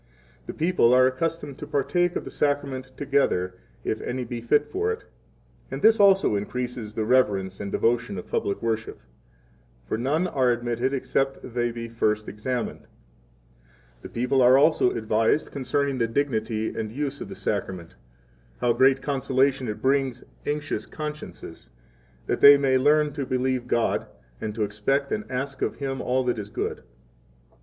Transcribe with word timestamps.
5 0.47 0.47
The 0.47 0.53
people 0.55 0.95
are 0.95 1.05
accustomed 1.05 1.59
to 1.59 1.67
partake 1.67 2.15
of 2.15 2.23
the 2.25 2.31
Sacrament 2.31 2.89
together, 2.97 3.59
if 3.83 4.01
any 4.01 4.23
be 4.23 4.41
fit 4.41 4.65
for 4.65 4.91
it, 4.91 5.03
and 5.69 5.83
this 5.83 5.99
also 5.99 6.35
increases 6.35 6.95
the 6.95 7.05
reverence 7.05 7.59
and 7.59 7.71
devotion 7.71 8.17
of 8.17 8.27
public 8.27 8.55
6 8.57 8.63
worship. 8.63 8.99
For 9.85 9.99
none 9.99 10.25
are 10.25 10.51
admitted 10.51 10.93
7 10.93 10.97
except 11.35 11.53
they 11.53 11.71
be 11.71 11.87
first 11.87 12.27
examined. 12.27 12.87
The 14.01 14.09
people 14.09 14.41
are 14.41 14.57
also 14.57 14.89
advised 14.89 15.51
concerning 15.51 15.99
the 15.99 16.07
dignity 16.07 16.73
and 16.75 16.91
use 16.91 17.21
of 17.21 17.29
the 17.29 17.35
Sacrament, 17.35 17.93
how 18.59 18.73
great 18.73 19.03
consolation 19.03 19.67
it 19.67 19.83
brings 19.83 20.23
anxious 20.47 20.87
consciences, 20.87 21.69
that 22.25 22.41
they 22.41 22.57
may 22.57 22.79
learn 22.79 23.13
to 23.13 23.23
believe 23.23 23.67
God, 23.67 24.07
and 24.41 24.55
to 24.55 24.63
expect 24.63 25.11
and 25.11 25.29
ask 25.29 25.61
of 25.61 25.75
Him 25.75 26.01
all 26.01 26.23
that 26.23 26.39
is 26.39 26.49
good. 26.49 26.81